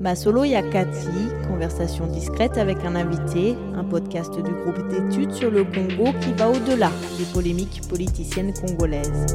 [0.00, 1.08] Masolo Yakati,
[1.48, 6.50] conversation discrète avec un invité, un podcast du groupe d'études sur le Congo qui va
[6.50, 9.26] au-delà des polémiques politiciennes congolaises.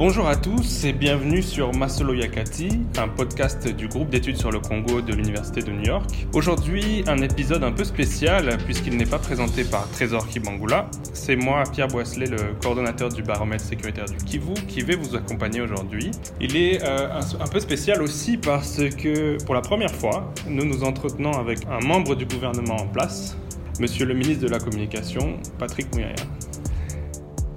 [0.00, 4.58] Bonjour à tous et bienvenue sur Masolo Yakati, un podcast du groupe d'études sur le
[4.58, 6.26] Congo de l'Université de New York.
[6.32, 10.88] Aujourd'hui, un épisode un peu spécial puisqu'il n'est pas présenté par Trésor Kibangula.
[11.12, 15.60] C'est moi, Pierre Boisselet, le coordonnateur du baromètre sécuritaire du Kivu, qui vais vous accompagner
[15.60, 16.12] aujourd'hui.
[16.40, 20.64] Il est euh, un, un, peu spécial aussi parce que pour la première fois, nous
[20.64, 23.36] nous entretenons avec un membre du gouvernement en place,
[23.78, 26.14] Monsieur le ministre de la Communication, Patrick Mouyaya.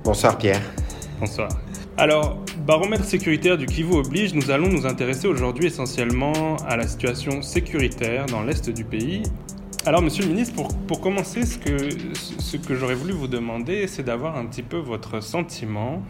[0.04, 0.62] Bonsoir Pierre.
[1.22, 1.48] Bonsoir.
[1.96, 7.44] Alors, baromètre sécuritaire du Kivu oblige, nous allons nous intéresser aujourd'hui essentiellement à la situation
[7.44, 9.22] sécuritaire dans l'est du pays.
[9.86, 13.86] Alors, monsieur le ministre, pour, pour commencer, ce que, ce que j'aurais voulu vous demander,
[13.86, 16.02] c'est d'avoir un petit peu votre sentiment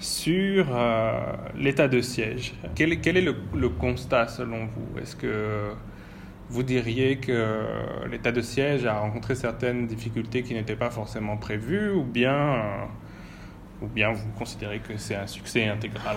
[0.00, 1.20] sur euh,
[1.56, 2.54] l'état de siège.
[2.74, 4.98] Quel, est le, le, constat selon vous?
[5.00, 5.70] Est-ce que
[6.50, 7.56] vous diriez que
[8.10, 12.88] l'état de siège a rencontré certaines difficultés qui n'étaient pas forcément prévues ou bien...
[13.82, 16.16] Ou bien vous considérez que c'est un succès intégral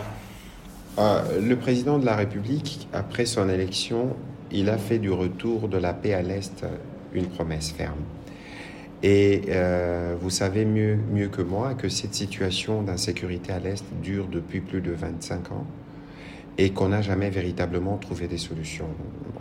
[1.00, 4.16] euh, Le président de la République, après son élection,
[4.52, 6.66] il a fait du retour de la paix à l'Est
[7.14, 8.04] une promesse ferme.
[9.02, 14.28] Et euh, vous savez mieux, mieux que moi que cette situation d'insécurité à l'Est dure
[14.28, 15.66] depuis plus de 25 ans
[16.58, 18.88] et qu'on n'a jamais véritablement trouvé des solutions.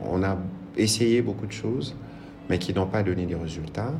[0.05, 0.37] On a
[0.77, 1.95] essayé beaucoup de choses,
[2.49, 3.93] mais qui n'ont pas donné de résultats.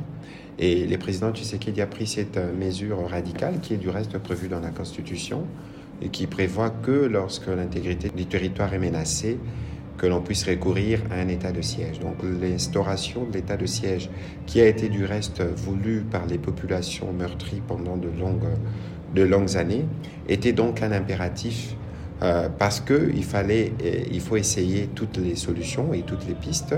[0.57, 4.59] Et le président Tshisekedi a pris cette mesure radicale, qui est du reste prévue dans
[4.61, 5.45] la Constitution,
[6.01, 9.37] et qui prévoit que lorsque l'intégrité du territoire est menacée,
[9.97, 11.99] que l'on puisse recourir à un état de siège.
[11.99, 14.09] Donc l'instauration de l'état de siège,
[14.45, 18.43] qui a été du reste voulu par les populations meurtries pendant de longues,
[19.13, 19.85] de longues années,
[20.27, 21.75] était donc un impératif
[22.23, 23.73] euh, parce qu'il fallait,
[24.11, 26.75] il faut essayer toutes les solutions et toutes les pistes.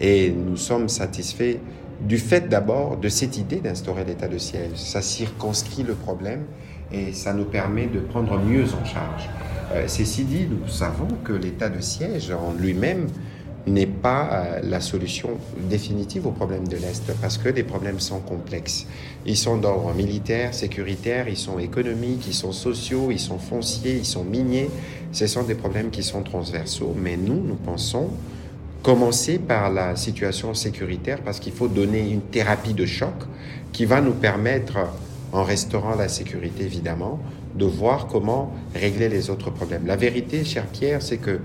[0.00, 1.58] Et nous sommes satisfaits
[2.00, 4.76] du fait d'abord de cette idée d'instaurer l'état de siège.
[4.76, 6.44] Ça circonscrit le problème
[6.92, 9.28] et ça nous permet de prendre mieux en charge.
[9.72, 13.08] Euh, ceci dit, nous savons que l'état de siège en lui-même
[13.66, 15.30] n'est pas euh, la solution
[15.68, 18.86] définitive au problème de l'Est, parce que les problèmes sont complexes.
[19.26, 24.06] Ils sont d'ordre militaire, sécuritaire, ils sont économiques, ils sont sociaux, ils sont fonciers, ils
[24.06, 24.70] sont miniers.
[25.12, 28.10] Ce sont des problèmes qui sont transversaux, mais nous, nous pensons
[28.82, 33.14] commencer par la situation sécuritaire parce qu'il faut donner une thérapie de choc
[33.72, 34.78] qui va nous permettre,
[35.32, 37.20] en restaurant la sécurité évidemment,
[37.54, 39.86] de voir comment régler les autres problèmes.
[39.86, 41.40] La vérité, cher Pierre, c'est que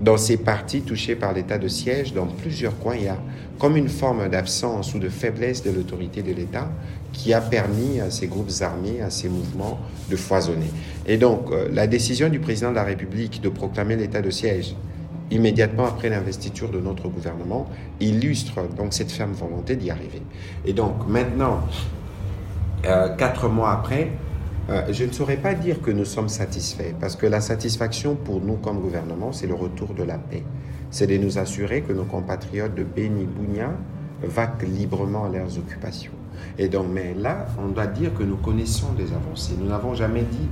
[0.00, 3.18] dans ces parties touchées par l'état de siège, dans plusieurs coins, il y a
[3.58, 6.70] comme une forme d'absence ou de faiblesse de l'autorité de l'État
[7.12, 10.70] qui a permis à ces groupes armés, à ces mouvements de foisonner.
[11.06, 14.74] Et donc, euh, la décision du président de la République de proclamer l'état de siège
[15.30, 17.68] immédiatement après l'investiture de notre gouvernement,
[18.00, 20.22] illustre donc cette ferme volonté d'y arriver.
[20.64, 21.60] Et donc maintenant,
[22.84, 24.10] euh, quatre mois après,
[24.70, 28.40] euh, je ne saurais pas dire que nous sommes satisfaits, parce que la satisfaction pour
[28.40, 30.44] nous comme gouvernement, c'est le retour de la paix.
[30.90, 33.72] C'est de nous assurer que nos compatriotes de Béni Bounia
[34.22, 36.12] vaquent librement à leurs occupations.
[36.58, 39.54] Et donc, mais là, on doit dire que nous connaissons des avancées.
[39.58, 40.48] Nous n'avons jamais dit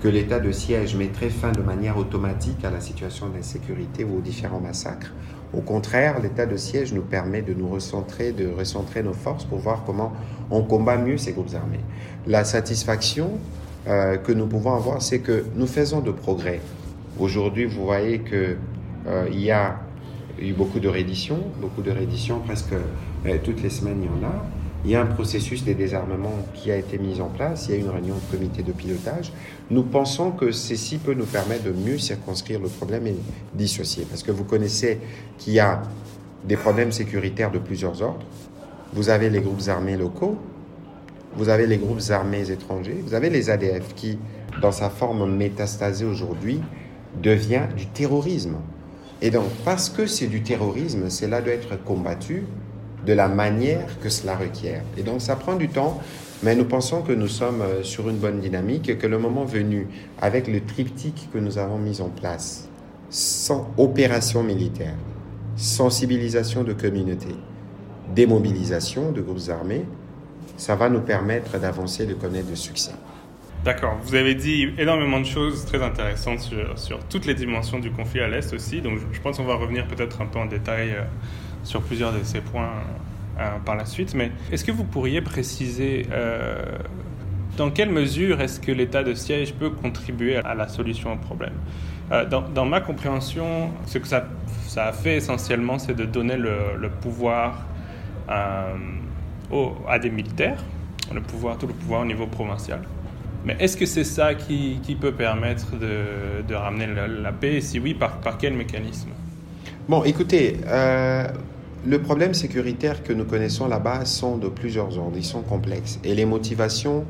[0.00, 4.20] que l'état de siège mettrait fin de manière automatique à la situation d'insécurité ou aux
[4.20, 5.12] différents massacres.
[5.52, 9.58] Au contraire, l'état de siège nous permet de nous recentrer, de recentrer nos forces pour
[9.58, 10.12] voir comment
[10.50, 11.80] on combat mieux ces groupes armés.
[12.26, 13.38] La satisfaction
[13.86, 16.60] euh, que nous pouvons avoir, c'est que nous faisons de progrès.
[17.18, 18.56] Aujourd'hui, vous voyez qu'il
[19.06, 19.80] euh, y a
[20.40, 24.28] eu beaucoup de rééditions, beaucoup de rééditions, presque euh, toutes les semaines il y en
[24.28, 24.44] a.
[24.84, 27.74] Il y a un processus de désarmement qui a été mis en place, il y
[27.74, 29.32] a une réunion de comité de pilotage.
[29.70, 33.16] Nous pensons que ceci peut nous permettre de mieux circonscrire le problème et
[33.54, 34.06] dissocier.
[34.08, 35.00] Parce que vous connaissez
[35.36, 35.82] qu'il y a
[36.44, 38.24] des problèmes sécuritaires de plusieurs ordres.
[38.92, 40.38] Vous avez les groupes armés locaux,
[41.36, 44.18] vous avez les groupes armés étrangers, vous avez les ADF qui,
[44.62, 46.60] dans sa forme métastasée aujourd'hui,
[47.20, 48.56] devient du terrorisme.
[49.20, 52.44] Et donc, parce que c'est du terrorisme, cela doit être combattu
[53.08, 54.82] de la manière que cela requiert.
[54.98, 55.98] Et donc ça prend du temps,
[56.42, 59.46] mais nous pensons que nous sommes euh, sur une bonne dynamique et que le moment
[59.46, 59.88] venu,
[60.20, 62.68] avec le triptyque que nous avons mis en place,
[63.08, 64.94] sans opération militaire,
[65.56, 67.34] sensibilisation de communauté,
[68.14, 69.86] démobilisation de groupes armés,
[70.58, 72.92] ça va nous permettre d'avancer, de connaître de succès.
[73.64, 73.96] D'accord.
[74.04, 78.20] Vous avez dit énormément de choses très intéressantes sur, sur toutes les dimensions du conflit
[78.20, 78.82] à l'Est aussi.
[78.82, 81.02] Donc je pense qu'on va revenir peut-être un peu en détail euh,
[81.64, 82.70] sur plusieurs de ces points
[83.38, 84.14] euh, par la suite.
[84.14, 86.62] Mais est-ce que vous pourriez préciser euh,
[87.56, 91.54] dans quelle mesure est-ce que l'état de siège peut contribuer à la solution au problème?
[92.10, 94.24] Euh, dans, ma compréhension, ce que ça,
[94.66, 97.66] ça a fait essentiellement, c'est de donner le, pouvoir
[98.30, 98.74] euh,
[99.86, 100.62] à des militaires,
[101.12, 102.80] le pouvoir, tout le pouvoir au niveau provincial.
[103.44, 107.56] Mais est-ce que c'est ça qui, qui, peut permettre de, de ramener la, paix?
[107.56, 109.10] Et si oui, par, par quel mécanisme?
[109.88, 111.28] Bon, écoutez, euh,
[111.86, 116.14] le problème sécuritaire que nous connaissons là-bas sont de plusieurs ordres, ils sont complexes et
[116.14, 117.04] les motivations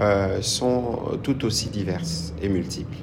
[0.00, 2.96] euh, sont tout aussi diverses et multiples.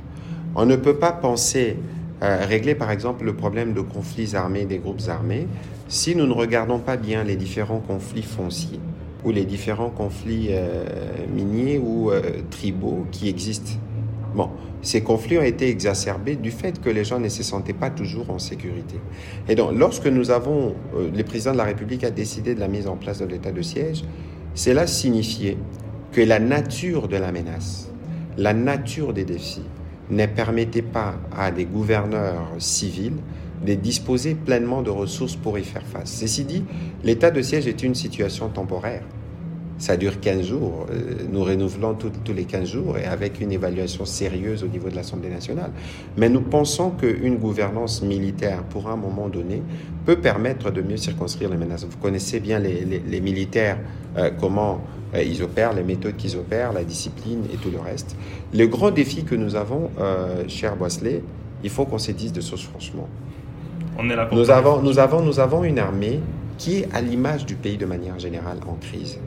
[0.55, 1.77] On ne peut pas penser
[2.21, 5.47] euh, régler par exemple le problème de conflits armés des groupes armés
[5.87, 8.79] si nous ne regardons pas bien les différents conflits fonciers
[9.23, 10.85] ou les différents conflits euh,
[11.33, 12.11] miniers ou
[12.51, 13.79] tribaux qui existent.
[14.35, 14.49] Bon,
[14.81, 18.29] ces conflits ont été exacerbés du fait que les gens ne se sentaient pas toujours
[18.29, 18.99] en sécurité.
[19.47, 22.67] Et donc, lorsque nous avons, euh, le président de la République a décidé de la
[22.67, 24.03] mise en place de l'état de siège,
[24.53, 25.57] cela signifiait
[26.11, 27.89] que la nature de la menace,
[28.37, 29.63] la nature des défis,
[30.09, 33.17] ne permettait pas à des gouverneurs civils
[33.65, 36.11] de disposer pleinement de ressources pour y faire face.
[36.11, 36.65] Ceci dit,
[37.03, 39.03] l'état de siège est une situation temporaire.
[39.77, 40.87] Ça dure 15 jours.
[40.89, 44.95] Euh, nous renouvelons tous les 15 jours et avec une évaluation sérieuse au niveau de
[44.95, 45.71] l'Assemblée nationale.
[46.15, 49.61] Mais nous pensons qu'une gouvernance militaire, pour un moment donné,
[50.05, 51.85] peut permettre de mieux circonscrire les menaces.
[51.89, 53.77] Vous connaissez bien les, militaires,
[54.17, 54.81] euh, comment
[55.13, 58.15] euh, ils opèrent, les méthodes qu'ils opèrent, la discipline et tout le reste.
[58.53, 59.89] Le grand défi que nous avons,
[60.47, 61.21] cher Boisselet,
[61.63, 63.09] il faut qu'on se dise de choses franchement.
[63.97, 66.19] On est là pour nous, avons, nous, avons, nous avons une armée
[66.57, 69.19] qui est à l'image du pays de manière générale en crise.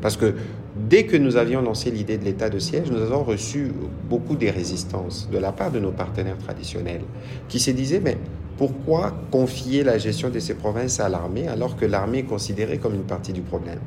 [0.00, 0.34] Parce que
[0.76, 3.72] dès que nous avions lancé l'idée de l'état de siège, nous avons reçu
[4.08, 7.02] beaucoup des résistances de la part de nos partenaires traditionnels
[7.48, 8.18] qui se disaient, mais
[8.58, 12.94] pourquoi confier la gestion de ces provinces à l'armée alors que l'armée est considérée comme
[12.94, 13.80] une partie du problème?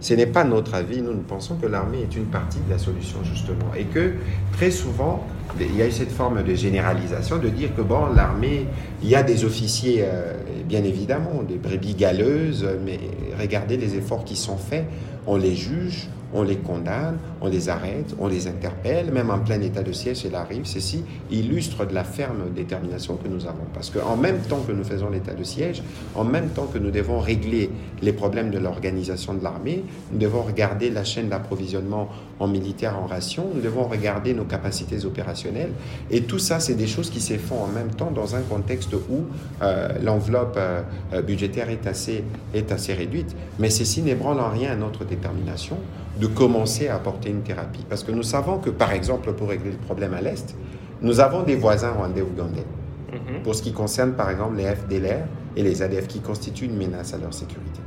[0.00, 1.02] Ce n'est pas notre avis.
[1.02, 3.74] Nous, nous pensons que l'armée est une partie de la solution, justement.
[3.76, 4.12] Et que
[4.52, 5.26] très souvent,
[5.58, 8.66] il y a eu cette forme de généralisation de dire que, bon, l'armée,
[9.02, 10.34] il y a des officiers, euh,
[10.66, 13.00] bien évidemment, des brebis galeuses, mais
[13.40, 14.84] regardez les efforts qui sont faits
[15.28, 19.60] on les juge, on les condamne, on les arrête, on les interpelle, même en plein
[19.60, 20.64] état de siège, il arrive.
[20.64, 23.66] Ceci illustre de la ferme détermination que nous avons.
[23.74, 25.82] Parce qu'en même temps que nous faisons l'état de siège,
[26.14, 27.70] en même temps que nous devons régler
[28.02, 32.08] les problèmes de l'organisation de l'armée, nous devons regarder la chaîne d'approvisionnement
[32.40, 35.72] en militaire en ration, nous devons regarder nos capacités opérationnelles.
[36.10, 38.94] Et tout ça, c'est des choses qui se font en même temps dans un contexte
[38.94, 39.24] où
[39.62, 40.82] euh, l'enveloppe euh,
[41.12, 43.34] euh, budgétaire est assez, est assez réduite.
[43.58, 45.78] Mais ceci n'ébranle en rien notre détermination
[46.18, 47.84] de commencer à apporter une thérapie.
[47.88, 50.54] Parce que nous savons que, par exemple, pour régler le problème à l'Est,
[51.00, 52.66] nous avons des voisins rwandais-ougandais.
[53.12, 53.42] Mhm.
[53.42, 55.24] Pour ce qui concerne, par exemple, les FDLR
[55.56, 57.80] et les ADF qui constituent une menace à leur sécurité.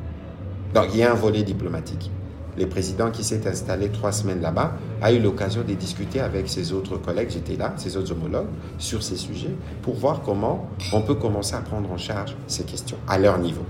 [0.74, 2.10] Donc, il y a un volet diplomatique.
[2.58, 6.74] Le président qui s'est installé trois semaines là-bas a eu l'occasion de discuter avec ses
[6.74, 11.16] autres collègues, j'étais là, ses autres homologues, sur ces sujets, pour voir comment on peut
[11.16, 13.64] commencer à prendre en charge ces questions à leur niveau.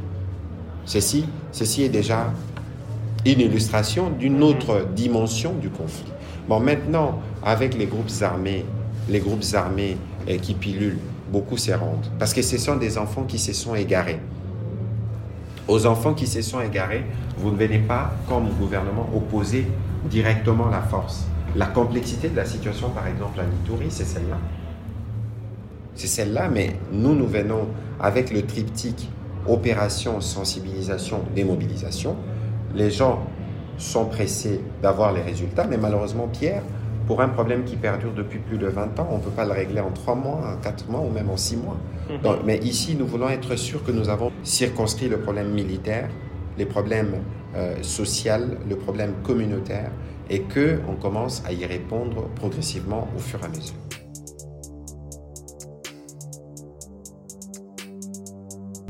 [0.86, 2.32] Ceci, ceci est déjà
[3.26, 6.12] une illustration d'une autre dimension du conflit.
[6.48, 8.66] Bon, maintenant, avec les groupes armés,
[9.10, 9.98] les groupes armés
[10.28, 11.00] eh, qui pilulent,
[11.32, 12.08] beaucoup se rendent.
[12.18, 14.20] Parce que ce sont des enfants qui se sont égarés.
[15.68, 17.06] Aux enfants qui se sont égarés,
[17.38, 19.68] vous ne venez pas, comme gouvernement, opposer
[20.10, 21.26] directement la force.
[21.56, 24.38] La complexité de la situation, par exemple, à Nitouri, c'est celle-là.
[25.96, 27.68] C'est celle-là, mais nous, nous venons
[28.00, 29.10] avec le triptyque
[29.48, 32.16] opération, sensibilisation, démobilisation
[32.76, 33.20] les gens
[33.78, 36.64] sont pressés d'avoir les résultats, mais malheureusement, Pierre,
[37.08, 39.52] pour un problème qui perdure depuis plus de 20 ans, on ne peut pas le
[39.52, 41.78] régler en 3 mois, en 4 mois ou même en 6 mois.
[42.10, 42.40] Mhm.
[42.46, 46.10] mais ici, nous voulons être sûrs que nous avons circonscrit le problème militaire,
[46.58, 47.16] les problèmes
[47.56, 48.34] euh, sociaux,
[48.68, 49.92] le problème communautaire,
[50.30, 53.76] et qu'on commence à y répondre progressivement au fur et à mesure.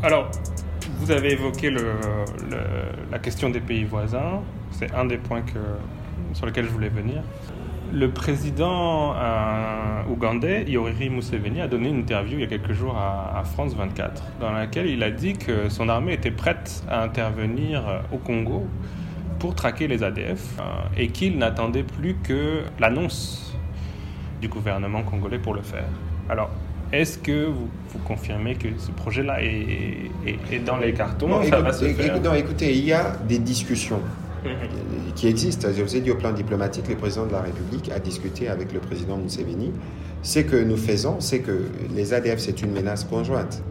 [0.03, 0.31] Alors,
[1.01, 1.73] vous avez évoqué
[3.11, 4.43] la question des pays voisins.
[4.69, 5.43] C'est un des points
[6.33, 7.23] sur lesquels je voulais venir.
[7.91, 12.95] Le président euh, ougandais, Yoriri Museveni, a donné une interview il y a quelques jours
[12.95, 18.03] à, France 24, dans laquelle il a dit que son armée était prête à intervenir
[18.13, 18.65] au Congo
[19.39, 20.63] pour traquer les ADF euh,
[20.95, 23.57] et qu'il n'attendait plus que l'annonce
[24.39, 25.89] du gouvernement congolais pour le faire.
[26.29, 26.51] Alors,
[26.91, 27.67] est-ce que vous,
[28.05, 34.01] confirmez que ce projet-là est, dans les cartons non, écoutez, il y a des discussions
[34.43, 35.13] mhm.
[35.15, 35.69] qui existent.
[35.75, 38.73] Je vous ai dit au plan diplomatique, le président de la République a discuté avec
[38.73, 39.71] le président Museveni.
[40.23, 43.63] Ce que nous faisons, c'est que les ADF, c'est une menace conjointe.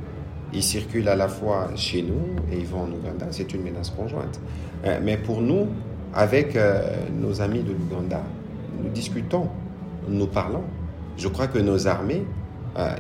[0.53, 3.91] Ils circulent à la fois chez nous et ils vont en Ouganda, c'est une menace
[3.91, 4.41] conjointe.
[4.85, 5.69] Euh, mais pour nous,
[6.13, 6.83] avec euh,
[7.21, 8.23] nos amis de l'Ouganda,
[8.83, 9.49] nous discutons,
[10.09, 10.65] nous parlons
[11.17, 12.25] Je crois que nos armées,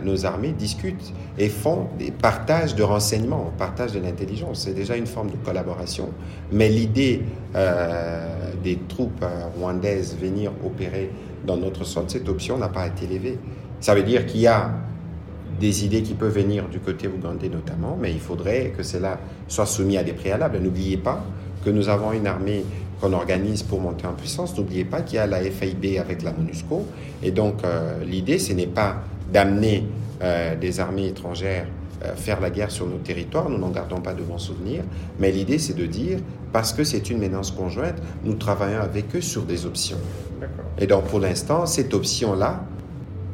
[0.02, 4.64] nos armées discutent et font des partages de renseignements, partage de l'intelligence.
[4.64, 6.10] C'est déjà une forme de collaboration.
[6.52, 7.22] Mais l'idée
[7.54, 11.10] euh, des troupes euh, rwandaises venir opérer
[11.46, 13.38] dans notre sol, cette option n'a pas été levée.
[13.80, 14.70] Ça veut dire qu'il y a
[15.58, 19.66] des idées qui peuvent venir du côté ougandais notamment, mais il faudrait que cela soit
[19.66, 20.58] soumis à des préalables.
[20.58, 21.24] N'oubliez pas
[21.64, 22.64] que nous avons une armée
[23.00, 24.56] qu'on organise pour monter en puissance.
[24.56, 26.86] N'oubliez pas qu'il y a la FIB avec la MONUSCO.
[27.22, 29.86] Et donc, euh, l'idée, ce n'est pas d'amener
[30.22, 31.66] euh, des armées étrangères
[32.04, 33.50] euh, faire la guerre sur nos territoires.
[33.50, 34.84] Nous n'en gardons pas de bons souvenirs.
[35.18, 36.18] Mais l'idée, c'est de dire,
[36.52, 39.98] parce que c'est une menace conjointe, nous travaillons avec eux sur des options.
[40.78, 42.64] Et donc, pour l'instant, cette option-là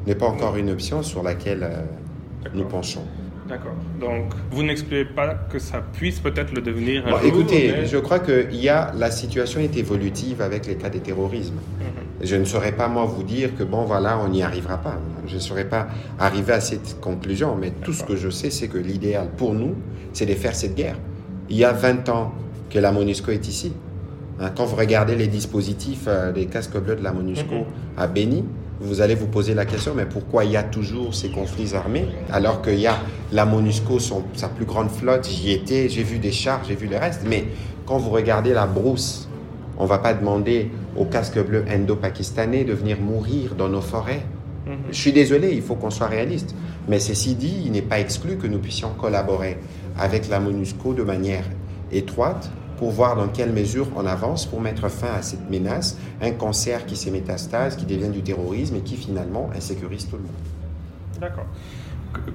[0.07, 1.69] n'est pas encore une option sur laquelle
[2.55, 3.05] nous penchons.
[3.49, 3.75] D'accord.
[4.01, 8.19] Donc, vous n'excluez pas que ça puisse peut-être le devenir un bon, Écoutez, je crois
[8.19, 11.55] que y a, la situation est évolutive avec les cas de terrorisme.
[11.55, 12.27] Mhm.
[12.27, 14.99] Je ne saurais pas, moi, vous dire que, bon, voilà, on n'y arrivera pas.
[15.27, 15.87] Je ne saurais pas
[16.19, 17.57] arriver à cette conclusion.
[17.57, 19.75] Mais tout ce que je sais, c'est que l'idéal pour nous,
[20.13, 20.97] c'est de faire cette guerre.
[21.49, 22.33] Il y a 20 ans
[22.71, 23.73] que la MONUSCO est ici.
[24.41, 27.65] Hein, quand vous regardez les dispositifs euh, des casques bleus de la MONUSCO mhm.
[27.97, 28.45] à Béni,
[28.81, 32.07] vous allez vous poser la question, mais pourquoi il y a toujours ces conflits armés
[32.31, 32.99] alors qu'il y a
[33.33, 36.87] la MONUSCO, son, sa plus grande flotte, j'y étais, j'ai vu des chars, j'ai vu
[36.87, 37.45] le reste, mais
[37.87, 39.29] quand vous regardez la brousse,
[39.79, 44.23] on ne va pas demander aux casques bleus indo-pakistanais de venir mourir dans nos forêts.
[44.67, 44.75] Mhm.
[44.91, 46.55] Je suis désolé, il faut qu'on soit réaliste.
[46.89, 49.59] Mais ceci dit, il n'est pas exclu que nous puissions collaborer
[49.99, 51.45] avec la MONUSCO de manière
[51.93, 56.33] étroite pour voir dans quelle mesure on avance pour mettre fin à cette menace, un
[56.33, 60.33] cancer qui s'est métastase, qui devient du terrorisme et qui finalement insécurise tout le monde.
[61.21, 61.47] D'accord.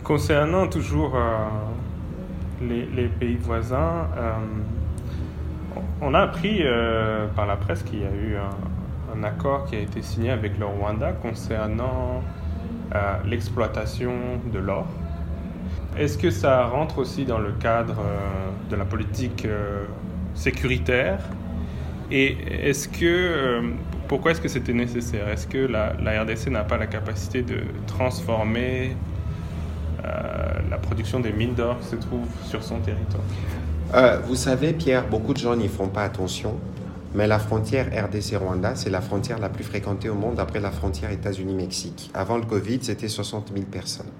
[0.04, 1.48] Concernant toujours euh,
[2.62, 4.34] les, pays voisins, euh,
[6.02, 9.76] on a appris euh, par la presse qu'il y a eu un, un, accord qui
[9.76, 12.22] a été signé avec le Rwanda concernant
[13.26, 14.12] l'exploitation
[14.52, 14.86] de l'or.
[15.98, 18.04] Est-ce que ça rentre aussi dans le cadre
[18.70, 19.48] de la politique
[20.42, 21.20] sécuritaire
[22.10, 22.36] Et
[22.68, 23.62] est-ce que euh,
[24.08, 25.30] pourquoi est-ce que c'était nécessaire?
[25.30, 25.94] Est-ce que la,
[26.24, 28.98] RDC n'a pas la capacité de transformer
[30.04, 30.08] euh,
[30.70, 33.24] la production des mines d'or qui se trouvent sur son territoire?
[33.94, 36.56] Euh, Vous savez, Pierre, beaucoup de gens n'y font pas attention.
[37.14, 41.12] Mais la frontière RDC-Rwanda, c'est la frontière la plus fréquentée au monde après la frontière
[41.12, 42.10] États-Unis-Mexique.
[42.14, 44.12] Avant le Covid, c'était 60 000 personnes.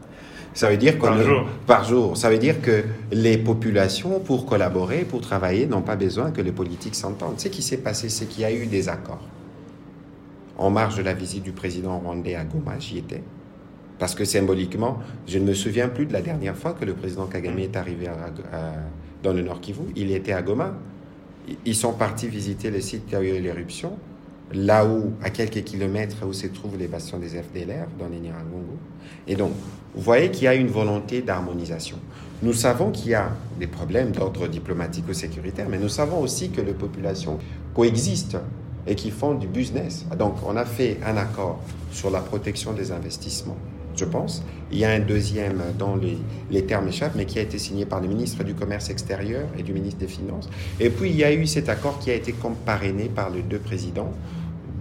[0.54, 1.46] Ça veut dire par jour.
[1.66, 2.18] par jour.
[2.18, 6.52] Ça veut dire que les populations, pour collaborer, pour travailler, n'ont pas besoin que les
[6.52, 7.40] politiques s'entendent.
[7.40, 9.26] Ce qui s'est passé, c'est qu'il y a eu des accords.
[10.58, 13.24] En marge de la visite du président rwandais à Goma, j'y étais.
[13.98, 17.28] Parce que symboliquement, je ne me souviens plus de la dernière fois que le président
[17.28, 18.08] Kagame est arrivé
[19.24, 19.84] dans le Nord Kivu.
[19.96, 20.74] Il était à Goma.
[21.66, 23.98] Ils sont partis visiter le site qui a eu l'éruption
[24.54, 28.78] là où, à quelques kilomètres où se trouvent les bastions des FDLR, dans les Niragongo.
[29.28, 29.52] Et donc,
[29.96, 31.98] vous voyez qu'il y a une volonté d'harmonisation.
[32.44, 33.30] Nous savons qu'il y a
[33.60, 37.38] des problèmes d'ordre diplomatique ou sécuritaire, mais nous savons aussi que les populations
[37.76, 38.38] coexistent
[38.88, 40.06] et qui font du business.
[40.18, 41.60] Donc, on a fait un accord
[41.92, 43.58] sur la protection des investissements,
[43.96, 44.44] je pense.
[44.72, 46.18] Il y a un deuxième dont les,
[46.50, 49.62] les termes échappent, mais qui a été signé par le ministre du Commerce extérieur et
[49.62, 50.50] du ministre des Finances.
[50.80, 52.34] Et puis, il y a eu cet accord qui a été
[52.66, 54.14] parrainé par les deux présidents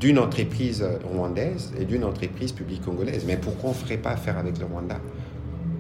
[0.01, 3.25] d'une entreprise rwandaise et d'une entreprise publique congolaise.
[3.27, 4.99] Mais pourquoi on ne ferait pas affaire avec le Rwanda?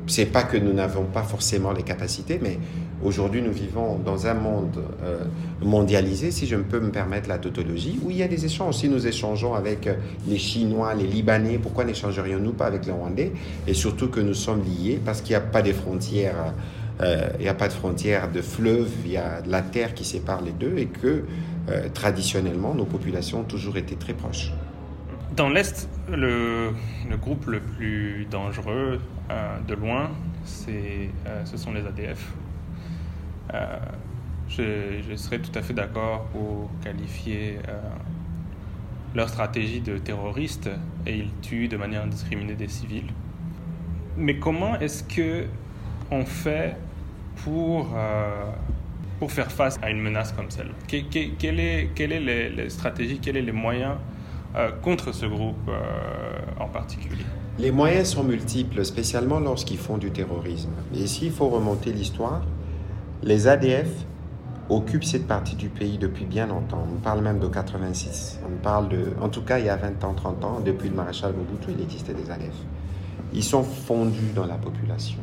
[0.06, 2.58] C'est pas que nous n'avons pas forcément les capacités, mais
[3.02, 5.24] aujourd'hui nous vivons dans un monde euh,
[5.62, 8.74] mondialisé, si je peux me permettre la tautologie, où il y a des échanges.
[8.74, 9.88] Si nous échangeons avec
[10.26, 13.32] les Chinois, les Libanais, pourquoi n'échangerions-nous pas avec les Rwandais?
[13.66, 16.54] Et surtout que nous sommes liés parce qu'il n'y a pas de frontières.
[17.02, 20.04] Euh, n'y a pas de frontières de fleuve, il y a de la terre qui
[20.04, 21.24] sépare les deux et que
[21.70, 24.52] euh, traditionnellement, nos populations ont toujours été très proches.
[25.36, 26.72] Dans l'Est, le,
[27.20, 29.00] groupe le plus dangereux
[29.30, 30.10] euh, de loin,
[30.68, 31.06] euh,
[31.44, 32.32] ce sont les ADF.
[34.48, 37.58] Je, je, serais tout à fait d'accord pour qualifier
[39.14, 40.68] leur stratégie de terroriste
[41.06, 43.12] et ils tuent de manière indiscriminée des civils.
[44.16, 45.46] Mais comment est-ce que
[46.10, 46.76] on fait
[47.44, 47.94] pour
[49.20, 53.36] pour faire face à une menace comme celle Quelle est, quelle est les, stratégies, quels
[53.36, 53.96] sont les moyens
[54.56, 57.24] euh, contre ce groupe euh, en particulier?
[57.58, 60.70] Les moyens sont multiples, spécialement lorsqu'ils font du terrorisme.
[60.94, 62.40] Et s'il faut remonter l'histoire,
[63.22, 63.90] les ADF
[64.70, 66.86] occupent cette partie du pays depuis bien longtemps.
[66.90, 68.40] On parle même de 86.
[68.46, 70.94] On parle de, en tout cas, il y a 20 ans, 30 ans, depuis le
[70.94, 72.54] maréchal Mobutu, il existait des ADF.
[73.34, 75.18] Ils sont fondus dans la population.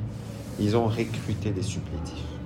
[0.60, 2.37] Ils ont recruté des supplétifs.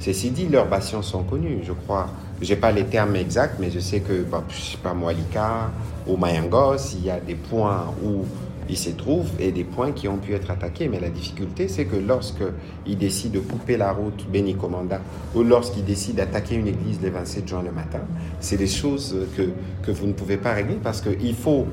[0.00, 2.08] Ceci dit, leurs patients sont connus, je crois.
[2.40, 5.70] Je n'ai pas les termes exacts, mais je sais que, bah, je sais pas, Moalika,
[6.06, 8.24] au Mayangos, il y a des points où
[8.68, 10.88] il se trouve et des points qui ont pu être attaqués.
[10.88, 15.00] Mais la difficulté, c'est que lorsqu'il décide de couper la route Béni Commanda
[15.34, 18.00] ou lorsqu'il décide d'attaquer une église le 27 juin le matin,
[18.40, 19.50] c'est des choses que,
[19.82, 21.66] que vous ne pouvez pas régler parce qu'il faut,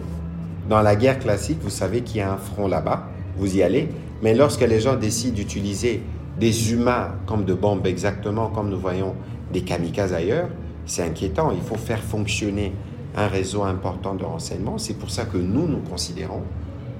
[0.70, 3.89] dans la guerre classique, vous savez qu'il y a un front là-bas, vous y allez,
[4.22, 6.01] mais lorsque les gens décident d'utiliser
[6.40, 9.16] des humains comme de bombes, exactement comme nous voyons
[9.52, 10.50] des kamikazes ailleurs,
[10.86, 11.52] c'est inquiétant.
[11.52, 12.74] Il faut faire fonctionner
[13.16, 14.78] un réseau important de renseignement.
[14.78, 16.42] C'est pour ça que nous, nous considérons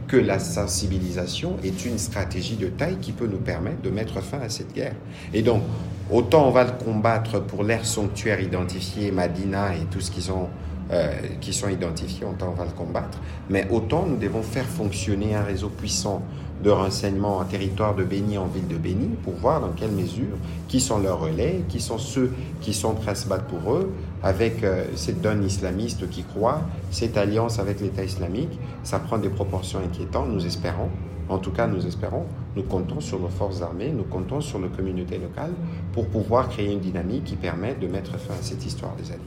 [0.08, 4.40] que la sensibilisation est une stratégie de taille qui peut nous permettre de mettre fin
[4.40, 4.96] à cette guerre.
[5.34, 5.64] Et donc,
[6.12, 10.50] autant on va le combattre pour l'ère sanctuaire identifié, Madina et tout ce qu'ils ont
[10.92, 13.20] euh, qui sont identifiés, autant on va le combattre.
[13.50, 16.22] Mais autant nous devons faire fonctionner un réseau puissant
[16.64, 20.38] de renseignement en territoire de Béni, en ville de Béni, pour voir dans quelle mesure,
[20.70, 23.92] qui sont leurs relais, qui sont ceux qui sont prêts à se battre pour eux,
[24.24, 29.30] avec euh, cette donne islamiste qui croit, cette alliance avec l'État islamique, ça prend des
[29.30, 30.90] proportions inquiétantes, nous espérons.
[31.30, 34.70] En tout cas, nous espérons, nous comptons sur nos forces armées, nous comptons sur nos
[34.70, 35.54] communautés locales
[35.92, 39.22] pour pouvoir créer une dynamique qui permet de mettre fin à cette histoire des alliés.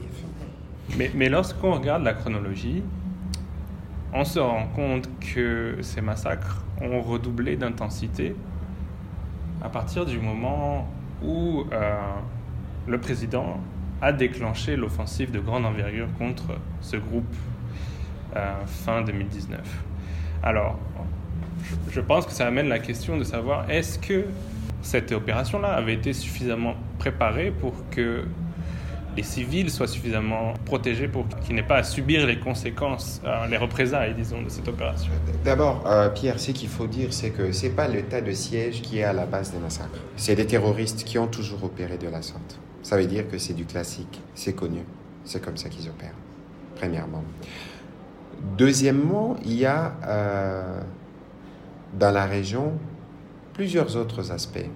[0.97, 2.81] Mais, mais lorsqu'on regarde la chronologie,
[4.17, 8.35] on se rend compte que ces massacres ont redoublé d'intensité
[9.61, 10.87] à partir du moment
[11.23, 11.99] où euh,
[12.87, 13.59] le président
[14.01, 17.35] a déclenché l'offensive de grande envergure contre ce groupe
[18.35, 19.59] euh, fin 2019.
[20.41, 20.79] Alors,
[21.91, 24.25] je pense que ça amène la question de savoir est-ce que
[24.81, 28.25] cette opération-là avait été suffisamment préparée pour que
[29.17, 33.57] les civils soient suffisamment protégés pour qu'ils n'aient pas à subir les conséquences, euh, les
[33.57, 35.11] représailles, disons, de cette opération
[35.43, 38.83] D'abord, euh, Pierre, ce qu'il faut dire, c'est que ce n'est pas l'état de siège
[38.83, 39.99] qui est à la base des massacres.
[40.15, 42.59] C'est des terroristes qui ont toujours opéré de la sorte.
[42.83, 44.81] Ça veut dire que c'est du classique, c'est connu,
[45.25, 46.15] c'est comme ça qu'ils opèrent,
[46.75, 47.23] premièrement.
[48.55, 50.79] Deuxièmement, il y a euh,
[51.99, 52.73] dans la région
[53.53, 54.69] plusieurs autres aspects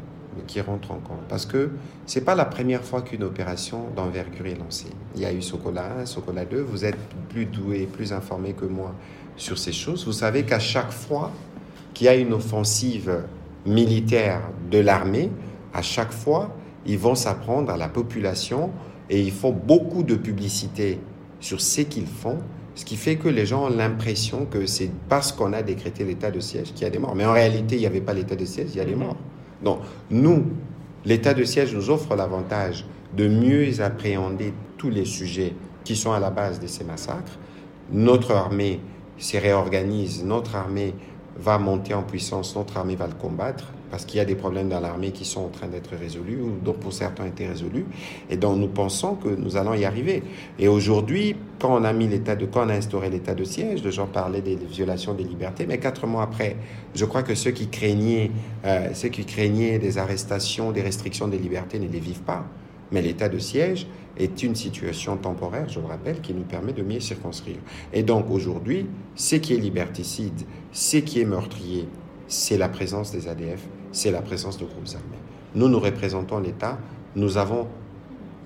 [0.47, 1.21] qui rentrent en compte.
[1.29, 1.71] Parce que
[2.05, 4.89] ce n'est pas la première fois qu'une opération d'envergure est lancée.
[5.15, 6.61] Il y a eu Sokola 1, Sokola 2.
[6.61, 6.97] Vous êtes
[7.29, 8.93] plus doué, plus informé que moi
[9.35, 10.05] sur ces choses.
[10.05, 11.31] Vous savez qu'à chaque fois
[11.93, 13.23] qu'il y a une offensive
[13.65, 15.29] militaire de l'armée,
[15.73, 18.71] à chaque fois, ils vont s'apprendre à la population
[19.09, 20.99] et ils font beaucoup de publicité
[21.39, 22.37] sur ce qu'ils font,
[22.75, 26.31] ce qui fait que les gens ont l'impression que c'est parce qu'on a décrété l'état
[26.31, 27.15] de siège qu'il y a des morts.
[27.15, 29.17] Mais en réalité, il n'y avait pas l'état de siège, il y a des morts.
[29.63, 30.45] Donc, nous,
[31.05, 36.19] l'état de siège nous offre l'avantage de mieux appréhender tous les sujets qui sont à
[36.19, 37.37] la base de ces massacres.
[37.91, 38.79] Notre armée
[39.17, 40.95] se réorganise, notre armée
[41.37, 44.69] va monter en puissance, notre armée va le combattre parce qu'il y a des problèmes
[44.69, 47.85] dans l'armée qui sont en train d'être résolus, ou dont pour certains ont été résolus,
[48.29, 50.23] et dont nous pensons que nous allons y arriver.
[50.57, 53.83] Et aujourd'hui, quand on a mis l'état de, quand on a instauré l'état de siège,
[53.83, 56.55] les gens parlaient des violations des libertés, mais quatre mois après,
[56.95, 58.31] je crois que ceux qui craignaient,
[58.65, 62.45] euh, ceux qui craignaient des arrestations, des restrictions des libertés ne les vivent pas.
[62.93, 66.83] Mais l'état de siège est une situation temporaire, je vous rappelle, qui nous permet de
[66.83, 67.57] mieux circonscrire.
[67.91, 71.87] Et donc aujourd'hui, ce qui est liberticide, ce qui est meurtrier,
[72.27, 75.19] c'est la présence des ADF c'est la présence de groupes armés.
[75.55, 76.77] Nous, nous représentons l'État,
[77.15, 77.67] nous avons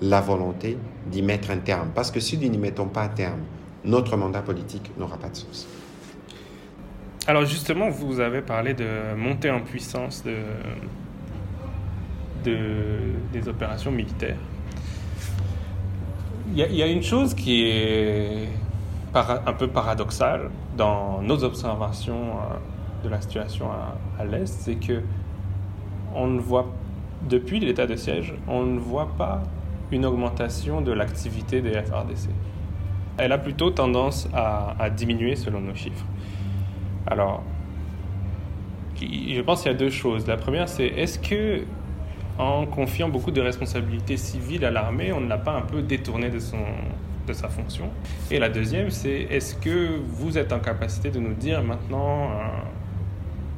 [0.00, 1.90] la volonté d'y mettre un terme.
[1.94, 3.40] Parce que si nous n'y mettons pas un terme,
[3.84, 5.68] notre mandat politique n'aura pas de sens.
[7.28, 10.34] Alors justement, vous avez parlé de montée en puissance de,
[12.44, 14.38] des opérations militaires.
[16.54, 18.48] Il y, a, une chose qui est
[19.12, 25.02] un peu paradoxale dans nos observations euh, de la situation à, à l'Est, c'est que
[26.16, 26.66] on ne voit,
[27.28, 29.42] depuis l'état de siège, on ne voit pas
[29.92, 32.30] une augmentation de l'activité des FRDC.
[33.18, 36.04] Elle a plutôt tendance à, diminuer selon nos chiffres.
[37.06, 37.42] Alors,
[39.00, 40.26] je pense qu'il y a deux choses.
[40.26, 41.62] La première, c'est est-ce que,
[42.38, 46.30] en confiant beaucoup de responsabilités civiles à l'armée, on ne l'a pas un peu détourné
[46.30, 46.58] de, son,
[47.26, 47.90] de sa fonction?
[48.30, 52.30] Et la deuxième, c'est est-ce que vous êtes en capacité de nous dire maintenant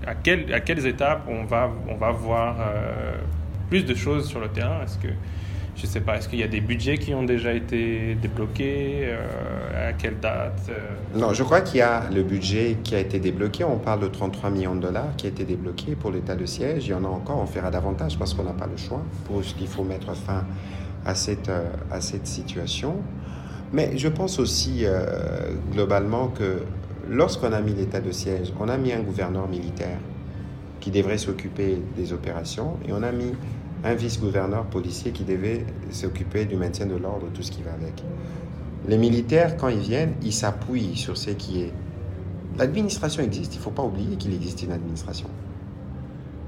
[0.08, 3.16] à, à quelles étapes on va, on va voir euh,
[3.68, 4.82] plus de choses sur le terrain?
[4.82, 5.08] Est-ce que,
[5.76, 9.90] je sais pas, est-ce qu'il y a des budgets qui ont déjà été débloqués euh,
[9.90, 11.18] À quelle date euh?
[11.18, 13.64] Non, je crois qu'il y a le budget qui a été débloqué.
[13.64, 16.86] On parle de 33 millions de dollars qui a été débloqué pour l'état de siège.
[16.86, 19.44] Il y en a encore, on fera davantage parce qu'on n'a pas le choix pour
[19.44, 20.44] ce qu'il faut mettre fin
[21.04, 21.50] à cette,
[21.90, 22.96] à cette situation.
[23.72, 24.84] Mais je pense aussi
[25.72, 26.62] globalement que
[27.08, 29.98] lorsqu'on a mis l'état de siège, on a mis un gouverneur militaire
[30.80, 33.32] qui devrait s'occuper des opérations et on a mis
[33.84, 38.02] un vice-gouverneur policier qui devait s'occuper du maintien de l'ordre, tout ce qui va avec.
[38.88, 41.72] Les militaires, quand ils viennent, ils s'appuient sur ce qui est
[42.56, 45.28] L'administration existe, il ne faut pas oublier qu'il existe une administration.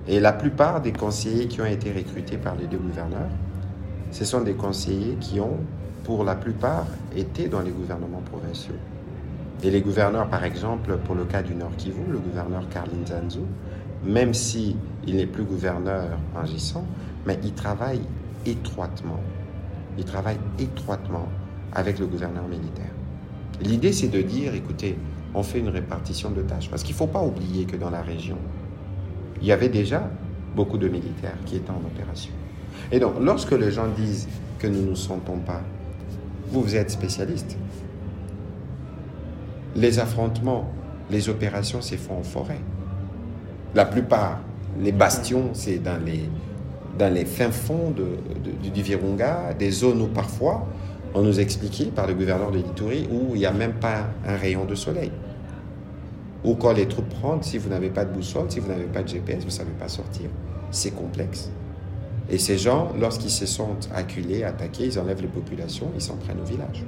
[0.09, 3.29] Et la plupart des conseillers qui ont été recrutés par les deux gouverneurs,
[4.11, 5.59] ce sont des conseillers qui ont,
[6.03, 8.75] pour la plupart, été dans les gouvernements provinciaux.
[9.63, 13.41] Et les gouverneurs, par exemple, pour le cas du Nord Kivu, le gouverneur Karlin Zanzu,
[14.05, 16.87] même si il n'est plus gouverneur agissant,
[17.27, 18.01] mais il travaille
[18.47, 19.21] étroitement.
[19.99, 21.29] Il travaille étroitement
[21.73, 22.93] avec le gouverneur militaire.
[23.61, 24.97] L'idée, c'est de dire, écoutez,
[25.35, 26.71] on fait une répartition de tâches.
[26.71, 28.39] Parce qu'il ne faut pas oublier que dans la région,
[29.43, 30.11] il y avait déjà
[30.57, 32.33] beaucoup de militaires qui étaient en opération.
[32.91, 34.27] Et donc, lorsque les gens disent
[34.59, 35.61] que nous ne nous sentons pas,
[36.49, 37.59] vous, vous êtes spécialiste.
[39.77, 40.69] Les affrontements,
[41.11, 42.61] les opérations se font en forêt.
[43.75, 44.41] La plupart,
[44.81, 46.29] les bastions, c'est dans les,
[46.99, 50.67] dans les fins fonds du Virunga, des zones où parfois
[51.15, 54.37] on nous expliquait par le gouverneur de l'Itourie où il n'y a même pas un
[54.37, 55.11] rayon de soleil.
[56.45, 59.03] Ou quand les troupes rentrent, si vous n'avez pas de boussole, si vous n'avez pas
[59.03, 60.31] de GPS, vous ne savez pas sortir.
[60.71, 61.51] C'est complexe.
[62.31, 66.41] Et ces gens, lorsqu'ils se sentent acculés, attaqués, ils enlèvent les populations, ils s'en prennent
[66.41, 66.85] au village.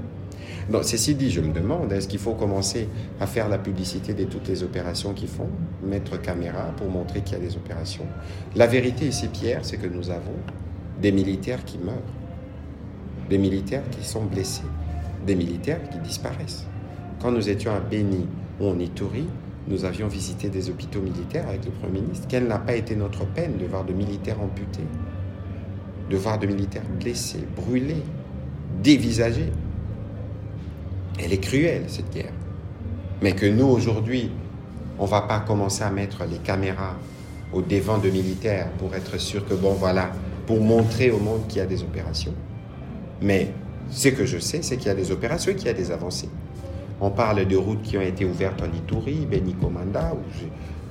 [0.71, 2.89] Donc, ceci dit, je me demande, est-ce qu'il faut commencer
[3.21, 5.49] à faire la publicité de toutes les opérations qu'ils font,
[5.85, 8.07] mettre caméra pour montrer qu'il y a des opérations?
[8.55, 10.37] La vérité ici, Pierre, c'est que nous avons
[11.01, 11.95] des militaires qui meurent,
[13.29, 14.63] des militaires qui sont blessés,
[15.27, 16.67] des militaires qui disparaissent.
[17.21, 18.27] Quand nous étions à Béni
[18.61, 19.27] ou en Ituri,
[19.69, 22.27] nous avions visité des hôpitaux militaires avec le Premier ministre.
[22.29, 24.87] Quelle n'a pas été notre peine de voir de militaires amputés,
[26.11, 28.03] de voir de militaires blessés, brûlés,
[28.83, 29.53] dévisagés?
[31.19, 32.33] Elle est cruelle, cette guerre.
[33.21, 34.31] Mais que nous, aujourd'hui,
[34.99, 36.97] on va pas commencer à mettre les caméras
[37.53, 40.11] au devant de militaires pour être sûr que, bon, voilà,
[40.47, 42.35] pour montrer au monde qu'il y a des opérations.
[43.21, 43.53] Mais
[43.91, 45.91] ce que je sais, c'est qu'il y a des opérations et qu'il y a des
[45.91, 46.29] avancées.
[47.01, 50.13] On parle de routes qui ont été ouvertes en Ituri, Benikomanda,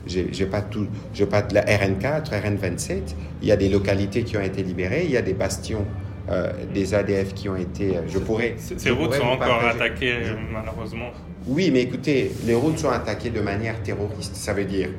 [0.07, 3.15] j'ai pas tout, je pas de la RN4, RN27.
[3.41, 5.85] Il y a des localités qui ont été libérées, il y a des bastions
[6.29, 7.97] euh, des ADF qui ont été.
[8.07, 8.55] Je pourrais.
[8.57, 10.17] Ces routes sont encore attaquées
[10.51, 11.09] malheureusement.
[11.47, 14.35] Oui, mais écoutez, les routes sont attaquées de manière terroriste.
[14.35, 14.89] Ça veut dire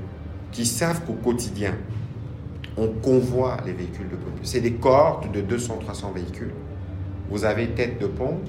[0.51, 1.75] qu'ils savent qu'au quotidien,
[2.77, 4.41] on convoie les véhicules de police.
[4.43, 6.53] C'est des cohortes de 200-300 véhicules.
[7.31, 8.41] Vous avez tête de pont,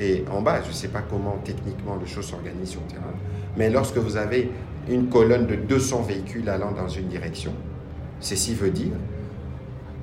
[0.00, 3.14] et en bas, je ne sais pas comment techniquement les choses s'organisent sur le terrain,
[3.56, 4.50] mais lorsque vous avez
[4.88, 7.52] une colonne de 200 véhicules allant dans une direction,
[8.20, 8.92] ceci veut dire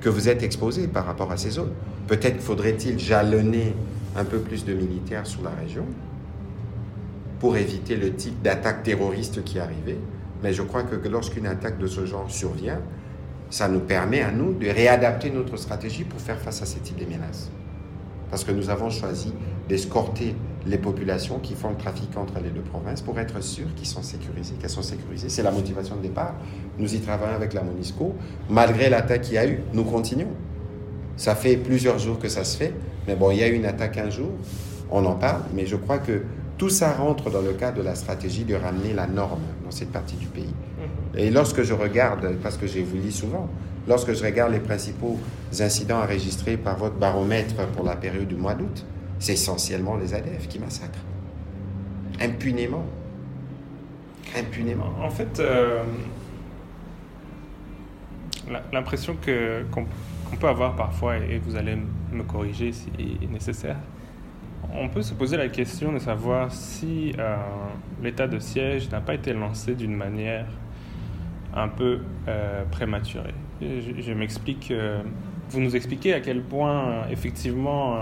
[0.00, 1.72] que vous êtes exposé par rapport à ces zones.
[2.06, 3.74] Peut-être faudrait-il jalonner
[4.16, 5.84] un peu plus de militaires sur la région
[7.40, 9.98] pour éviter le type d'attaque terroriste qui arrivé.
[10.42, 12.80] Mais je crois que lorsqu'une attaque de ce genre survient,
[13.50, 16.96] ça nous permet à nous de réadapter notre stratégie pour faire face à ce type
[16.96, 17.50] de menaces.
[18.30, 19.32] Parce que nous avons choisi
[19.68, 20.34] d'escorter
[20.66, 24.02] les populations qui font le trafic entre les deux provinces pour être sûrs qu'ils sont
[24.02, 25.28] sécurisés, qu'elles sont sécurisées.
[25.28, 26.34] C'est la motivation de départ.
[26.78, 28.14] Nous y travaillons avec la MONISCO.
[28.50, 30.32] Malgré l'attaque qu'il y a eu, nous continuons.
[31.16, 32.72] Ça fait plusieurs jours que ça se fait,
[33.06, 34.30] mais bon, il y a eu une attaque un jour,
[34.90, 36.22] on en parle, mais je crois que
[36.58, 39.92] tout ça rentre dans le cadre de la stratégie de ramener la norme dans cette
[39.92, 40.44] partie du pays.
[40.78, 41.18] Mhm.
[41.18, 43.48] Et lorsque je regarde, parce que je vous lis souvent,
[43.88, 45.18] lorsque je regarde les principaux
[45.60, 48.84] incidents enregistrés par votre baromètre pour la période du mois d'août,
[49.18, 51.04] c'est essentiellement les ADF qui massacrent.
[52.20, 52.84] Impunément.
[54.36, 54.92] Impunément.
[55.02, 55.82] En fait, euh,
[58.72, 59.86] l'impression que, qu'on,
[60.34, 61.76] peut avoir parfois, et vous allez
[62.12, 62.90] me corriger si
[63.30, 63.76] nécessaire,
[64.74, 67.36] on peut se poser la question de savoir si euh,
[68.02, 70.46] l'état de siège n'a pas été lancé d'une manière
[71.54, 73.34] un peu euh, prématurée.
[73.60, 74.72] Je, m'explique.
[75.48, 77.96] vous nous expliquez à quel point, effectivement,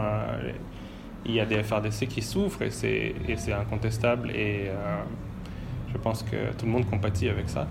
[1.27, 5.03] il y a des FRDC qui souffrent et c'est incontestable et euh,
[5.93, 7.67] je pense que tout le monde compatit avec ça.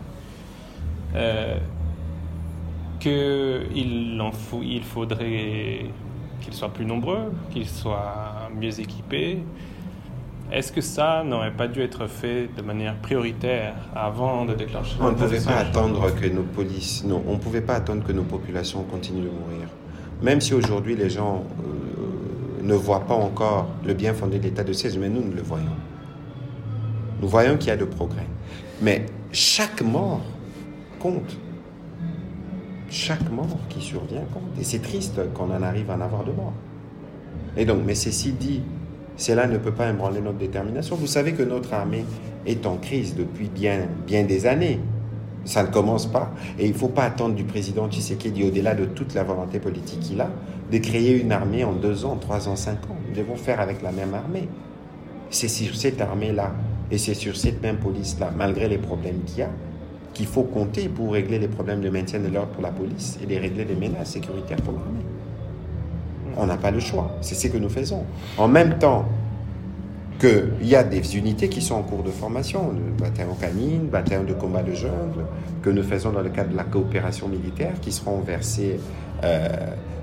[3.03, 4.17] Qu'il
[4.63, 5.85] il faudrait
[6.39, 9.39] qu'ils soient plus nombreux, qu'ils soient mieux équipés.
[10.53, 15.09] Est-ce que ça n'aurait pas dû être fait de manière prioritaire avant de déclencher On
[15.09, 18.83] ne pouvait pas attendre que nos polices, non, on pouvait pas attendre que nos populations
[18.83, 19.67] continuent de mourir.
[20.21, 24.63] Même si aujourd'hui les gens euh, ne voit pas encore le bien fondé de l'état
[24.63, 25.75] de siège, mais nous, nous le voyons.
[27.21, 28.27] Nous voyons qu'il y a de progrès.
[28.81, 30.21] Mais chaque mort
[30.99, 31.35] compte.
[32.93, 34.43] Chaque mort qui survient compte.
[34.61, 36.53] Et c'est triste qu'on en arrive à en avoir de morts.
[37.57, 38.61] Et donc, mais ceci dit,
[39.17, 40.95] cela ne peut pas ébranler notre détermination.
[40.95, 42.05] Vous savez que notre armée
[42.45, 44.79] est en crise depuis bien, bien des années.
[45.43, 46.31] Ça ne commence pas.
[46.59, 50.01] Et il ne faut pas attendre du président Tshisekedi, au-delà de toute la volonté politique
[50.01, 50.29] qu'il a,
[50.71, 52.97] de créer une armée en deux ans, trois ans, cinq ans.
[53.09, 54.47] Nous devons faire avec la même armée.
[55.31, 56.53] C'est sur cette armée-là
[56.91, 59.49] Et c'est sur cette même police-là, malgré les problèmes qu'il y a,
[60.13, 63.25] qu'il faut compter pour régler les problèmes de maintien de l'ordre pour la police et
[63.25, 65.05] de régler les menaces sécuritaires pour l'armée.
[66.37, 67.15] On n'a pas le choix.
[67.21, 68.03] C'est ce que nous faisons.
[68.37, 69.05] En même temps
[70.19, 73.89] qu'il y a des unités qui sont en cours de formation, le bataillon canine, le
[73.89, 75.25] bataillon de combat de jungle,
[75.61, 78.79] que nous faisons dans le cadre de la coopération militaire, qui seront versés
[79.23, 79.47] euh,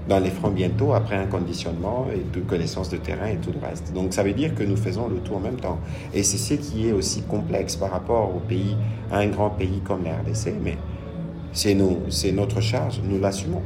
[0.09, 3.65] dans les fronts bientôt après un conditionnement et de connaissance de terrain et tout le
[3.65, 3.93] reste.
[3.93, 5.79] Donc ça veut dire que nous faisons le tout en même temps.
[6.13, 8.77] Et c'est ce qui est aussi complexe par rapport au pays,
[9.11, 10.77] à un grand pays comme la RDC, mais
[11.53, 13.63] c'est notre charge, nous l'assumons.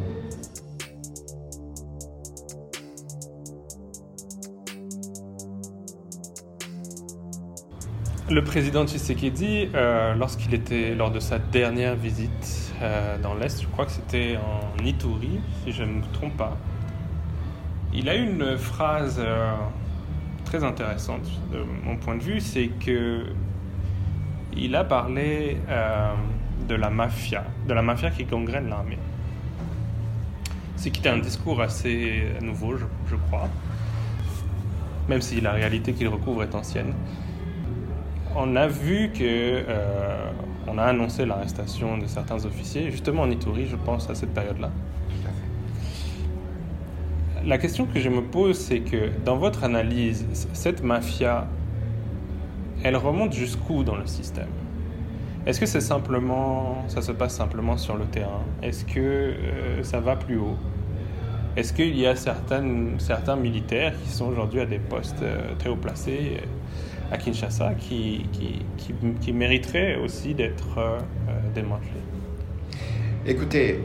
[8.35, 13.69] Le président Tshisekedi, euh, lorsqu'il était lors de sa dernière visite euh, dans l'Est, je
[13.69, 16.57] crois que c'était en Ituri, si je ne me trompe pas,
[17.93, 19.55] il a eu une phrase euh,
[20.45, 23.25] très intéressante de mon point de vue, c'est que
[24.57, 25.57] il a parlé
[26.69, 28.99] de la mafia, de la mafia qui gangrène l'armée.
[30.75, 33.49] C'est qui était un discours assez nouveau, je crois,
[35.09, 36.95] même si la réalité qu'il recouvre est ancienne
[38.37, 40.31] on a vu que euh,
[40.67, 44.71] on a annoncé l'arrestation de certains officiers, justement en Ituri, je pense, à cette période-là.
[47.47, 51.47] La question que je me pose, c'est que dans votre analyse, cette mafia,
[52.83, 54.49] elle remonte jusqu'où dans le système?
[55.47, 58.43] Est-ce que c'est simplement, ça se passe simplement sur le terrain?
[58.63, 60.57] Est-ce que euh, ça va plus haut?
[61.55, 65.77] Est-ce qu'il y a certains militaires qui sont aujourd'hui à des postes euh, très haut
[65.77, 66.41] placés?
[67.11, 68.65] À Kinshasa qui, qui,
[69.21, 70.99] qui, mériterait aussi d'être euh,
[71.55, 72.01] démantelé
[73.27, 73.81] Écoutez,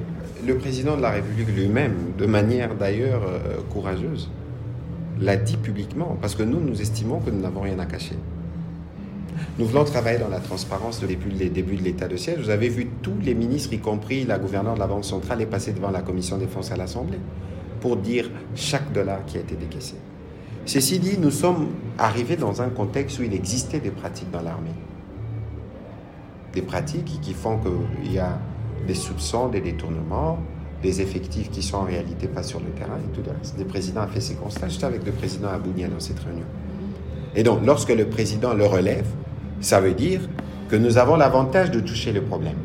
[0.46, 4.30] le président de la République lui-même, de manière d'ailleurs euh, courageuse,
[5.20, 8.16] l'a dit publiquement, parce que nous, nous estimons que nous n'avons rien à cacher.
[9.58, 12.40] Nous voulons travailler dans la transparence depuis le début de l'état de siège.
[12.40, 15.46] Vous avez vu tous les ministres, y compris la gouverneure de la Banque centrale, est
[15.46, 17.20] passé devant la commission des défense à l'Assemblée
[17.80, 19.96] pour dire chaque dollar qui a été décaissé.
[20.70, 24.76] Ceci dit, nous sommes arrivés dans un contexte où il existait des pratiques dans l'armée.
[26.54, 28.38] Des pratiques qui font qu'il y a
[28.86, 30.38] des soupçons, des détournements,
[30.84, 33.58] des effectifs qui sont en réalité pas sur le terrain et tout le reste.
[33.58, 34.68] Le président a fait ses constats.
[34.68, 36.46] J'étais avec le président Abounia dans cette réunion.
[37.34, 39.08] Et donc, lorsque le président le relève,
[39.62, 40.22] ça veut dire
[40.70, 42.58] que nous avons l'avantage de toucher le problème.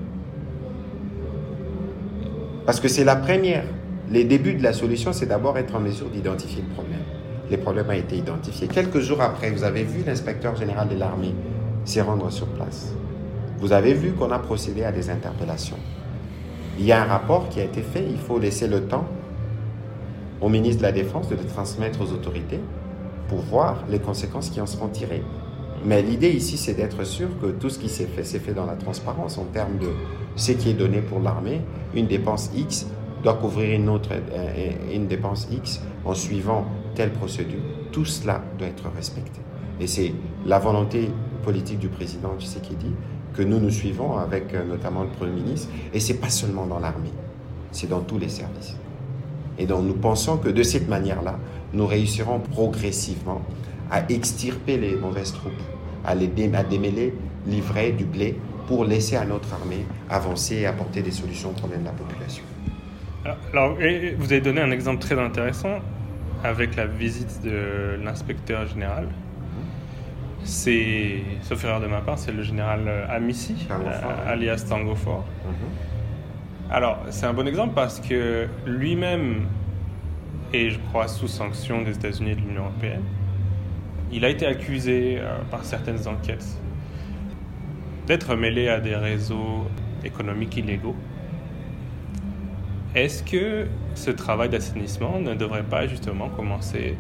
[2.67, 3.65] Parce que c'est la première.
[4.11, 7.01] Les débuts de la solution, c'est d'abord être en mesure d'identifier le problème
[7.51, 8.69] les problèmes ont été identifiés.
[8.69, 11.35] Quelques jours après, vous avez vu l'inspecteur général de l'armée
[11.85, 12.93] s'y rendre sur place.
[13.59, 15.79] Vous avez vu qu'on a procédé à des interpellations.
[16.79, 19.07] Il y a un rapport qui a été fait, il faut laisser le temps
[20.41, 22.61] au ministre de la Défense de le transmettre aux autorités
[23.29, 25.23] pour voir les conséquences qui en seront tirées.
[25.85, 28.67] Mais l'idée ici, c'est d'être sûr que tout ce qui s'est fait, s'est fait dans
[28.67, 29.89] la transparence en termes de
[30.35, 31.61] ce qui est donné pour l'armée.
[31.95, 32.87] Une dépense X
[33.23, 37.61] doit couvrir une autre euh, une dépense X en suivant telle procédure.
[37.93, 39.41] Tout cela doit être respecté.
[39.81, 40.13] Et c'est
[40.47, 41.11] la volonté
[41.43, 42.93] politique du président Tshisekedi
[43.35, 45.69] que nous nous suivons avec euh, notamment le Premier ministre.
[45.93, 47.13] Et c'est pas seulement dans l'armée,
[47.73, 48.77] c'est dans tous les services.
[49.59, 51.39] Et donc nous pensons que de cette manière-là,
[51.73, 53.43] nous réussirons progressivement
[53.91, 55.53] à extirper les mauvaises troupes,
[56.05, 57.15] à, les démêler
[57.47, 61.81] livrer du blé pour laisser à notre armée avancer et apporter des solutions aux problèmes
[61.81, 62.43] de la population.
[63.53, 63.77] Alors,
[64.19, 65.81] vous avez donné un exemple très intéressant
[66.45, 69.09] avec la visite de l'inspecteur général.
[70.45, 75.25] C'est, sauf erreur de ma part, c'est le général Amissi, euh, alias Tango Fort.
[75.47, 76.71] Mhm.
[76.71, 79.47] Alors, c'est un bon exemple parce que lui-même
[80.53, 83.05] est, je crois, sous sanction des États-Unis et de l'Union européenne.
[84.13, 86.59] Il a été accusé euh, par certaines enquêtes
[88.07, 89.67] d'être mêlé à des réseaux
[90.05, 90.95] économiques illégaux
[92.95, 96.97] est-ce que ce travail d'assainissement ne devrait pas justement commencer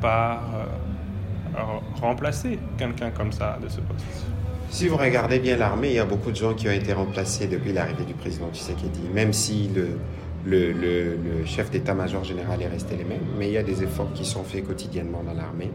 [0.00, 1.58] par euh,
[2.00, 4.26] remplacer quelqu'un comme ça de ce poste?
[4.70, 7.46] Si vous regardez bien l'armée, il y a beaucoup de gens qui ont été remplacés
[7.46, 9.98] depuis l'arrivée du président Tshisekedi, même si le,
[10.44, 14.12] le, le chef d'état-major général est resté les mêmes, mais il y a des efforts
[14.14, 15.70] qui sont faits quotidiennement dans l'armée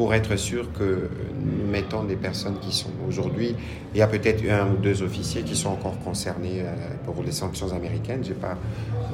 [0.00, 1.10] pour être sûr que
[1.44, 3.54] nous mettons des personnes qui sont aujourd'hui,
[3.92, 6.72] il y a peut-être un ou deux officiers qui sont encore concernés euh,
[7.04, 8.24] pour les sanctions américaines.
[8.24, 8.56] Je n'ai pas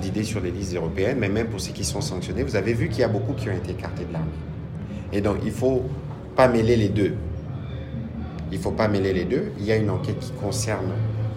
[0.01, 2.89] d'idée sur les listes européennes, mais même pour ceux qui sont sanctionnés, vous avez vu
[2.89, 4.31] qu'il y a beaucoup qui ont été écartés de l'armée.
[5.13, 5.83] Et donc, il faut
[6.37, 7.15] pas mêler les deux.
[8.53, 9.51] Il faut pas mêler les deux.
[9.59, 10.93] Il y a une enquête qui concerne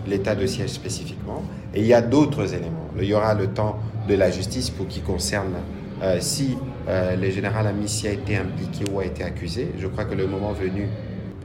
[0.05, 1.41] l'état de siège spécifiquement,
[1.73, 2.87] et il y a d'autres éléments.
[2.99, 5.55] Il y aura le temps de la justice pour qui concerne
[6.01, 6.57] euh, si
[6.87, 9.71] euh, le général Amici a été impliqué ou a été accusé.
[9.77, 10.87] Je crois que le moment venu,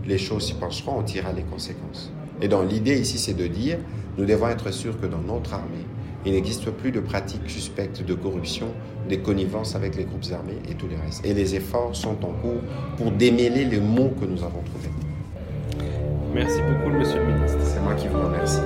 [0.07, 2.13] les choses s'y pencheront, on tirera les conséquences.
[2.41, 3.79] Et donc l'idée ici, c'est de dire,
[4.17, 5.87] nous devons être sûrs que dans notre armée,
[6.27, 8.69] il n'existe plus de pratiques suspectes de corruption,
[9.09, 11.25] des connivences avec les groupes armés et tout le reste.
[11.27, 12.63] Et les efforts sont en cours
[12.97, 14.91] pour démêler les mots que nous avons trouvés.
[16.35, 17.59] Merci beaucoup, monsieur le ministre.
[17.63, 18.61] C'est moi qui vous remercie.